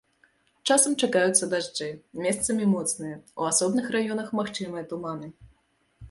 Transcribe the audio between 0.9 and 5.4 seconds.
чакаюцца дажджы, месцамі моцныя, у асобных раёнах магчымыя туманы.